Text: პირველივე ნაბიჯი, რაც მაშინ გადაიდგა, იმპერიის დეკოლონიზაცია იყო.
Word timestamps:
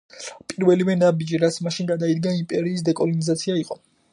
პირველივე 0.53 0.95
ნაბიჯი, 1.01 1.39
რაც 1.43 1.59
მაშინ 1.67 1.91
გადაიდგა, 1.91 2.35
იმპერიის 2.41 2.89
დეკოლონიზაცია 2.89 3.63
იყო. 3.65 3.83